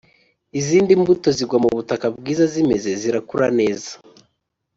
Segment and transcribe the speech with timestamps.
[0.59, 3.91] Izindi mbuto zigwa mu butaka bwiza zimeze zirakura neza